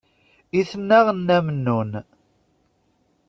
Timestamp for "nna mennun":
1.13-1.91